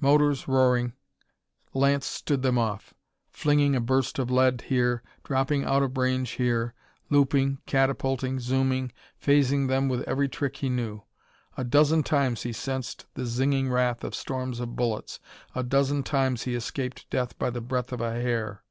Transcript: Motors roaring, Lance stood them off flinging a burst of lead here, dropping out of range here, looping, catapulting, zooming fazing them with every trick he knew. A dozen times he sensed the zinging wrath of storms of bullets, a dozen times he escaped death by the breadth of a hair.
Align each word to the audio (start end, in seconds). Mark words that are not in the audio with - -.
Motors 0.00 0.48
roaring, 0.48 0.94
Lance 1.72 2.06
stood 2.06 2.42
them 2.42 2.58
off 2.58 2.92
flinging 3.30 3.76
a 3.76 3.80
burst 3.80 4.18
of 4.18 4.32
lead 4.32 4.62
here, 4.62 5.04
dropping 5.22 5.62
out 5.62 5.80
of 5.80 5.96
range 5.96 6.30
here, 6.30 6.74
looping, 7.08 7.58
catapulting, 7.66 8.40
zooming 8.40 8.90
fazing 9.16 9.68
them 9.68 9.88
with 9.88 10.02
every 10.02 10.28
trick 10.28 10.56
he 10.56 10.68
knew. 10.68 11.04
A 11.56 11.62
dozen 11.62 12.02
times 12.02 12.42
he 12.42 12.52
sensed 12.52 13.06
the 13.14 13.22
zinging 13.22 13.70
wrath 13.70 14.02
of 14.02 14.16
storms 14.16 14.58
of 14.58 14.74
bullets, 14.74 15.20
a 15.54 15.62
dozen 15.62 16.02
times 16.02 16.42
he 16.42 16.56
escaped 16.56 17.08
death 17.08 17.38
by 17.38 17.48
the 17.50 17.60
breadth 17.60 17.92
of 17.92 18.00
a 18.00 18.10
hair. 18.10 18.64